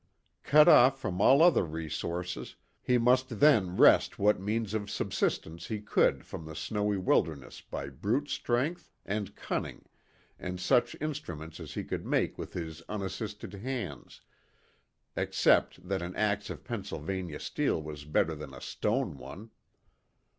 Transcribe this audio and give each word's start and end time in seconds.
Cut 0.41 0.67
off 0.67 0.99
from 0.99 1.21
all 1.21 1.43
other 1.43 1.63
resources, 1.63 2.55
he 2.81 2.97
must 2.97 3.39
then 3.39 3.77
wrest 3.77 4.17
what 4.17 4.39
means 4.39 4.73
of 4.73 4.89
subsistence 4.89 5.67
he 5.67 5.79
could 5.79 6.25
from 6.25 6.43
the 6.43 6.55
snowy 6.55 6.97
wilderness 6.97 7.61
by 7.61 7.87
brute 7.89 8.27
strength 8.27 8.89
and 9.05 9.35
cunning 9.35 9.85
and 10.39 10.59
such 10.59 10.95
instruments 10.99 11.59
as 11.59 11.75
he 11.75 11.83
could 11.83 12.03
make 12.03 12.35
with 12.35 12.53
his 12.53 12.81
unassisted 12.89 13.53
hands, 13.53 14.21
except 15.15 15.87
that 15.87 16.01
an 16.01 16.15
axe 16.15 16.49
of 16.49 16.63
Pennsylvania 16.63 17.39
steel 17.39 17.79
was 17.79 18.03
better 18.03 18.33
than 18.33 18.55
a 18.55 18.59
stone 18.59 19.19
one. 19.19 19.51